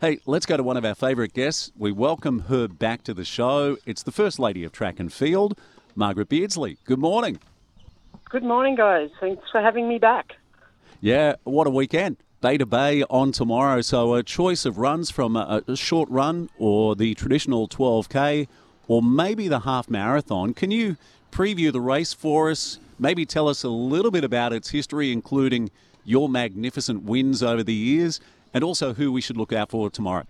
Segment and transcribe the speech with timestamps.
[0.00, 1.72] Hey, let's go to one of our favourite guests.
[1.76, 3.78] We welcome her back to the show.
[3.84, 5.58] It's the First Lady of Track and Field,
[5.96, 6.76] Margaret Beardslee.
[6.84, 7.40] Good morning.
[8.30, 9.10] Good morning, guys.
[9.18, 10.36] Thanks for having me back.
[11.00, 12.16] Yeah, what a weekend.
[12.40, 13.80] Bay to Bay on tomorrow.
[13.80, 18.46] So, a choice of runs from a, a short run or the traditional 12K
[18.86, 20.54] or maybe the half marathon.
[20.54, 20.96] Can you
[21.32, 22.78] preview the race for us?
[23.00, 25.72] Maybe tell us a little bit about its history, including
[26.04, 28.20] your magnificent wins over the years
[28.52, 30.24] and also who we should look out for tomorrow.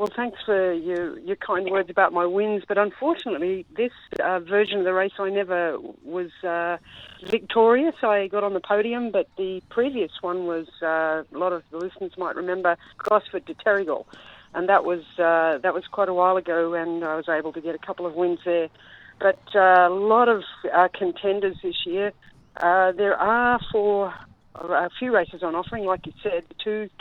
[0.00, 4.78] Well, thanks for your, your kind words about my wins, but unfortunately, this uh, version
[4.78, 6.78] of the race I never was uh,
[7.26, 7.96] victorious.
[8.02, 11.76] I got on the podium, but the previous one was uh, a lot of the
[11.76, 14.06] listeners might remember Gosford to Terrigal,
[14.54, 17.60] and that was uh, that was quite a while ago, and I was able to
[17.60, 18.70] get a couple of wins there.
[19.18, 22.12] But uh, a lot of uh, contenders this year.
[22.58, 24.14] there are for
[24.54, 26.54] a few races on offering, like you said, the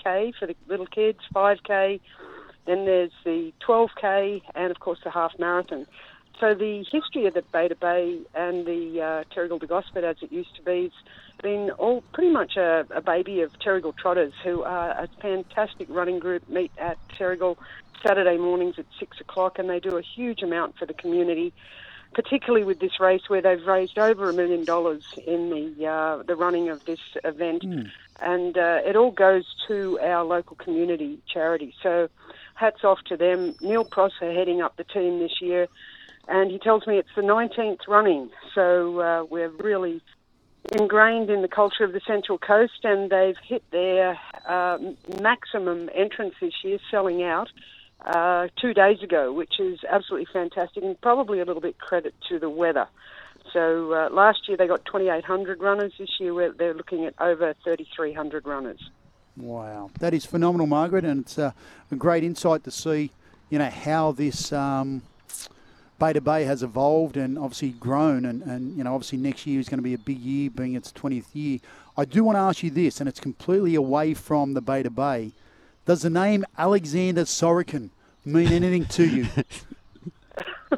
[0.04, 2.00] 2K for the little kids, 5K,
[2.66, 5.88] then there's the 12K, and of course the half marathon.
[6.40, 10.32] So the history of the Bay to Bay and the uh, Terrigal Gosford, as it
[10.32, 14.64] used to be, has been all pretty much a, a baby of Terrigal Trotters, who
[14.64, 17.58] are a fantastic running group, meet at Terrigal
[18.06, 21.54] Saturday mornings at 6 o'clock, and they do a huge amount for the community
[22.14, 26.36] particularly with this race where they've raised over a million dollars in the uh, the
[26.36, 27.90] running of this event, mm.
[28.22, 31.74] and uh, it all goes to our local community charity.
[31.82, 32.10] So,
[32.56, 33.56] hats off to them.
[33.62, 35.68] Neil Prosser heading up the team this year,
[36.28, 38.30] and he tells me it's the 19th running.
[38.54, 40.02] So uh, we're really
[40.72, 44.78] ingrained in the culture of the Central Coast, and they've hit their uh,
[45.22, 47.50] maximum entrance this year, selling out
[48.06, 52.40] uh, two days ago, which is absolutely fantastic and probably a little bit credit to
[52.40, 52.88] the weather.
[53.54, 55.94] So uh, last year they got 2,800 runners.
[55.98, 58.90] This year they're looking at over 3,300 runners.
[59.38, 61.52] Wow, that is phenomenal, Margaret, and it's uh,
[61.92, 63.12] a great insight to see,
[63.50, 65.02] you know, how this um,
[65.98, 69.60] Bay to Bay has evolved and obviously grown, and, and you know, obviously next year
[69.60, 71.60] is going to be a big year, being its 20th year.
[71.98, 74.90] I do want to ask you this, and it's completely away from the Bay to
[74.90, 75.32] Bay.
[75.90, 77.90] Does the name Alexander Sorokin
[78.24, 79.26] mean anything to you?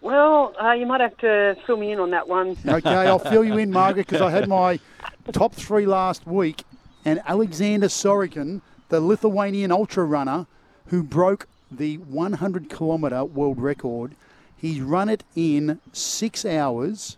[0.00, 2.56] well, uh, you might have to fill me in on that one.
[2.64, 4.78] Okay, I'll fill you in, Margaret, because I had my
[5.32, 6.62] top three last week,
[7.04, 8.60] and Alexander Sorokin,
[8.90, 10.46] the Lithuanian ultra runner
[10.86, 14.12] who broke the 100 kilometre world record,
[14.56, 17.16] he's run it in six hours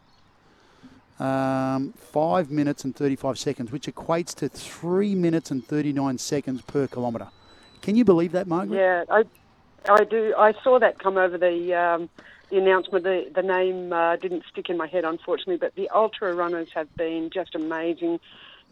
[1.19, 6.87] um, 5 minutes and 35 seconds, which equates to 3 minutes and 39 seconds per
[6.87, 7.28] kilometre.
[7.82, 8.77] Can you believe that, Margaret?
[8.77, 9.25] Yeah, I,
[9.88, 10.34] I do.
[10.37, 12.09] I saw that come over the um,
[12.50, 13.05] the announcement.
[13.05, 16.94] The, the name uh, didn't stick in my head, unfortunately, but the ultra runners have
[16.97, 18.21] been just amazing,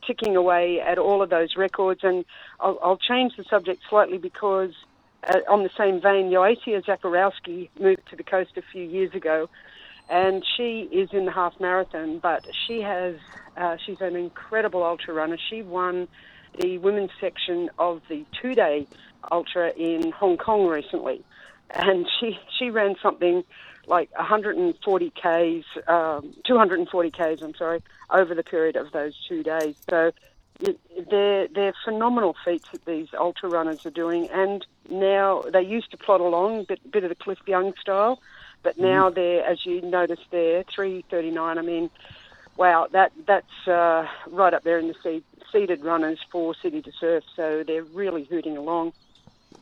[0.07, 2.01] ticking away at all of those records.
[2.03, 2.25] And
[2.61, 4.73] I'll, I'll change the subject slightly because,
[5.29, 9.49] uh, on the same vein, Joasia Zakrzewski moved to the coast a few years ago
[10.09, 13.17] and she is in the half marathon, but she has
[13.57, 15.39] uh, she's an incredible ultra runner.
[15.51, 16.09] She won
[16.59, 18.87] the women's section of the two day
[19.31, 21.23] ultra in Hong Kong recently,
[21.71, 23.45] and she she ran something
[23.87, 27.43] like 140 k's, um, 240 k's.
[27.43, 29.77] I'm sorry, over the period of those two days.
[29.89, 30.13] So.
[31.11, 35.97] they're they're phenomenal feats that these ultra runners are doing, and now they used to
[35.97, 38.21] plod along, bit bit of the Cliff Young style,
[38.65, 39.15] but now mm.
[39.15, 41.59] they're, as you noticed there, 339.
[41.59, 41.91] I mean,
[42.57, 46.91] wow, that that's uh, right up there in the seed, seeded runners for City to
[46.99, 47.23] Surf.
[47.37, 48.93] So they're really hooting along.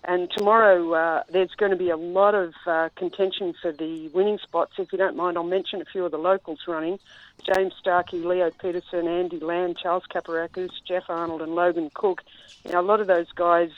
[0.04, 4.38] And tomorrow uh, there's going to be a lot of uh, contention for the winning
[4.38, 4.72] spots.
[4.78, 6.98] If you don't mind, I'll mention a few of the locals running:
[7.44, 12.22] James Starkey, Leo Peterson, Andy Land, Charles Caparakis, Jeff Arnold, and Logan Cook.
[12.64, 13.70] Now a lot of those guys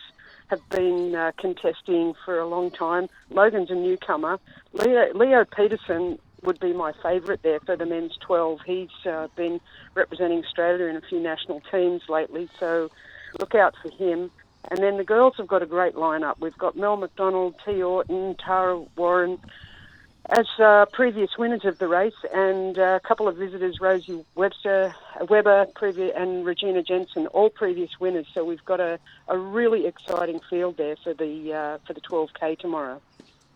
[0.49, 3.09] have been uh, contesting for a long time.
[3.31, 4.38] Logan's a newcomer.
[4.72, 8.60] Leo, Leo Peterson would be my favourite there for the men's 12.
[8.66, 9.60] He's uh, been
[9.94, 12.91] representing Australia in a few national teams lately, so
[13.38, 14.31] look out for him.
[14.71, 16.37] And then the girls have got a great lineup.
[16.41, 17.82] We've got Mel McDonald, T.
[17.82, 19.38] Orton, Tara Warren,
[20.31, 24.94] as uh, previous winners of the race, and uh, a couple of visitors, Rosie Webster,
[25.29, 25.67] Weber,
[26.17, 28.26] and Regina Jensen, all previous winners.
[28.32, 28.99] So we've got a,
[29.29, 33.00] a really exciting field there for the uh, for the 12k tomorrow.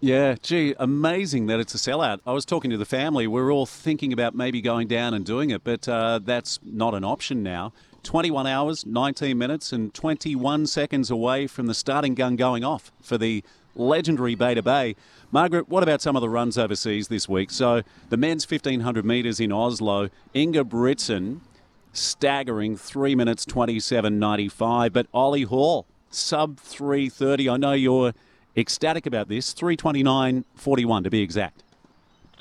[0.00, 2.20] Yeah, gee, amazing that it's a sellout.
[2.25, 3.26] I was talking to the family.
[3.26, 7.03] We're all thinking about maybe going down and doing it, but uh, that's not an
[7.03, 7.73] option now.
[8.05, 13.19] 21 hours, 19 minutes, and 21 seconds away from the starting gun going off for
[13.19, 13.43] the
[13.78, 14.96] legendary Bay to Bay.
[15.30, 17.50] Margaret, what about some of the runs overseas this week?
[17.50, 21.40] So the men's 1500 metres in Oslo, Ingebrigtsen
[21.92, 27.48] staggering 3 minutes 27.95, but Ollie Hoare sub 330.
[27.48, 28.12] I know you're
[28.56, 29.54] ecstatic about this.
[29.54, 31.62] 329.41 to be exact.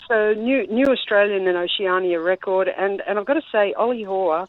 [0.08, 4.48] So new new Australian and Oceania record, and, and I've got to say, Ollie Hoare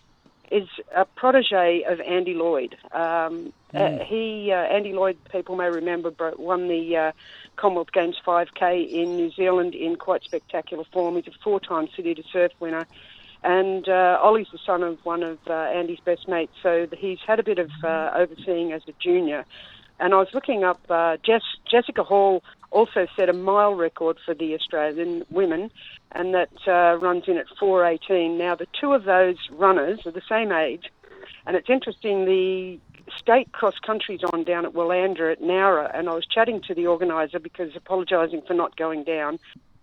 [0.50, 2.76] is a protege of Andy Lloyd.
[2.92, 7.12] Um, uh, he uh, Andy Lloyd, people may remember, won the uh,
[7.56, 11.16] Commonwealth Games 5K in New Zealand in quite spectacular form.
[11.16, 12.86] He's a four-time City to Surf winner.
[13.44, 17.38] And uh, Ollie's the son of one of uh, Andy's best mates, so he's had
[17.38, 19.44] a bit of uh, overseeing as a junior.
[20.00, 24.34] And I was looking up, uh, Jess, Jessica Hull also set a mile record for
[24.34, 25.70] the Australian women,
[26.12, 28.38] and that uh, runs in at 4.18.
[28.38, 30.90] Now, the two of those runners are the same age,
[31.46, 32.78] and it's interesting, the
[33.16, 36.86] state cross country's on down at Willandra at Nowra, and I was chatting to the
[36.86, 39.38] organiser because apologising for not going down.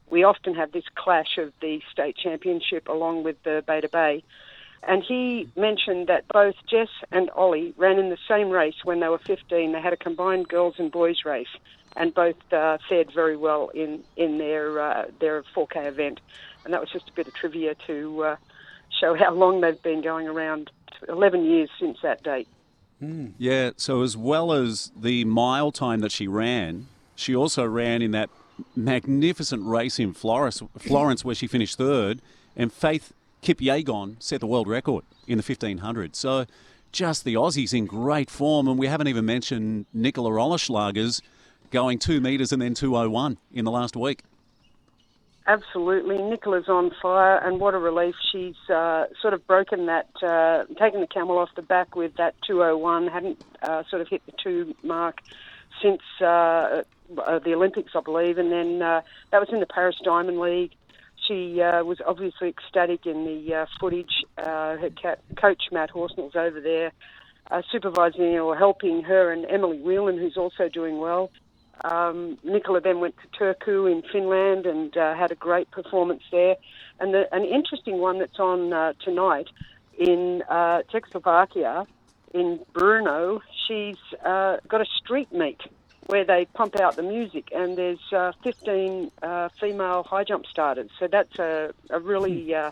[0.09, 4.23] We often have this clash of the state championship along with the Bay to Bay.
[4.87, 9.07] And he mentioned that both Jess and Ollie ran in the same race when they
[9.07, 9.71] were 15.
[9.71, 11.47] They had a combined girls and boys race,
[11.95, 16.19] and both uh, fared very well in in their uh, their 4K event.
[16.63, 18.35] And that was just a bit of trivia to uh,
[18.99, 20.71] show how long they've been going around.
[21.09, 22.47] 11 years since that date.
[23.38, 28.11] Yeah, so as well as the mile time that she ran, she also ran in
[28.11, 28.29] that
[28.75, 32.21] magnificent race in Florence, Florence where she finished third,
[32.55, 33.13] and Faith
[33.45, 36.15] Kipyegon set the world record in the 1500.
[36.15, 36.45] So
[36.92, 41.21] just the Aussies in great form, and we haven't even mentioned Nicola Olyslagers
[41.69, 44.24] going two metres and then 201 in the last week.
[45.47, 46.18] Absolutely.
[46.18, 48.15] Nicola's on fire, and what a relief.
[48.31, 52.33] She's uh, sort of broken that, uh, taken the camel off the back with that
[52.48, 55.21] 201, hadn't uh, sort of hit the two mark
[55.83, 56.81] since uh,
[57.19, 59.01] uh, the Olympics, I believe, and then uh,
[59.31, 60.71] that was in the Paris Diamond League.
[61.27, 64.24] She uh, was obviously ecstatic in the uh, footage.
[64.38, 64.89] Uh, her
[65.36, 66.92] coach, Matt Horsnell's over there,
[67.50, 71.31] uh, supervising or helping her and Emily Whelan, who's also doing well.
[71.83, 76.56] Um, Nicola then went to Turku in Finland and uh, had a great performance there.
[77.00, 79.48] And the, an interesting one that's on uh, tonight
[79.98, 80.44] in
[80.92, 81.86] Czechoslovakia,
[82.33, 85.62] in Brno, she's got a street meet
[86.07, 90.89] where they pump out the music, and there's uh, 15 uh, female high jump starters.
[90.99, 92.71] So that's a, a really uh,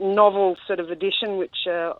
[0.00, 1.94] novel sort of addition, which, uh,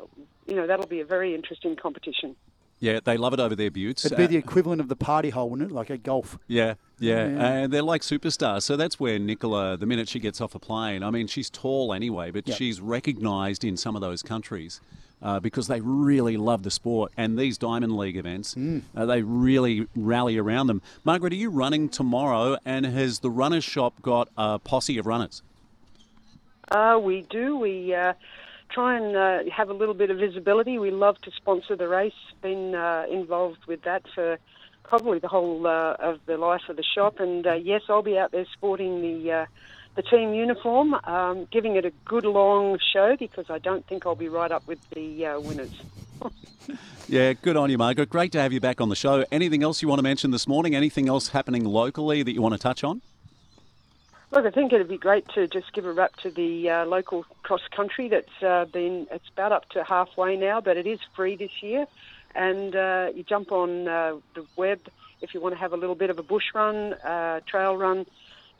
[0.46, 2.34] you know, that'll be a very interesting competition.
[2.80, 4.04] Yeah, they love it over there, Buttes.
[4.04, 5.74] It'd be Uh, the equivalent of the party hole, wouldn't it?
[5.74, 6.38] Like a golf.
[6.48, 7.46] Yeah, yeah, Yeah.
[7.62, 8.62] and they're like superstars.
[8.62, 11.94] So that's where Nicola, the minute she gets off a plane, I mean, she's tall
[11.94, 12.56] anyway, but Yep.
[12.58, 14.80] she's recognised in some of those countries
[15.22, 17.12] uh, because they really love the sport.
[17.16, 18.56] And these Diamond League events,
[18.96, 20.82] uh, they really rally around them.
[21.04, 22.58] Margaret, are you running tomorrow?
[22.64, 25.42] And has the runners' shop got a posse of runners?
[26.70, 27.56] Uh, we do.
[27.56, 28.14] We uh,
[28.70, 30.78] try and uh, have a little bit of visibility.
[30.78, 32.12] We love to sponsor the race.
[32.42, 34.38] Been uh, involved with that for
[34.82, 37.20] probably the whole uh, of the life of the shop.
[37.20, 39.46] And uh, yes, I'll be out there sporting the uh,
[39.94, 44.14] the team uniform, um, giving it a good long show because I don't think I'll
[44.14, 45.72] be right up with the uh, winners.
[47.06, 48.08] Yeah, good on you, Margaret.
[48.08, 49.26] Great to have you back on the show.
[49.30, 50.74] Anything else you want to mention this morning?
[50.74, 53.02] Anything else happening locally that you want to touch on?
[54.30, 57.26] Look, I think it'd be great to just give a wrap to the uh, local
[57.42, 61.36] cross country that's uh, been, it's about up to halfway now, but it is free
[61.36, 61.86] this year.
[62.34, 64.80] And uh, you jump on uh, the web
[65.20, 68.06] if you want to have a little bit of a bush run, uh, trail run.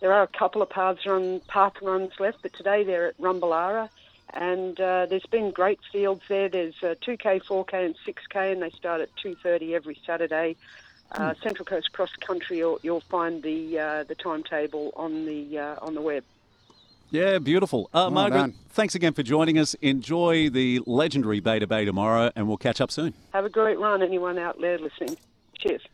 [0.05, 3.89] There are a couple of paths run, path runs left, but today they're at Rumbalara.
[4.35, 6.51] And uh, there's been great fields there.
[6.51, 10.57] There's uh, 2K, 4K, and 6K, and they start at 2:30 every Saturday.
[11.13, 15.77] Uh, Central Coast Cross Country, you'll, you'll find the uh, the timetable on the uh,
[15.81, 16.23] on the web.
[17.11, 17.89] Yeah, beautiful.
[17.95, 18.55] Uh, Well Margaret, done.
[18.73, 19.73] thanks again for joining us.
[19.81, 23.15] Enjoy the legendary Bay to Bay tomorrow, and we'll catch up soon.
[23.33, 25.17] Have a great run, anyone out there listening.
[25.59, 25.81] Cheers.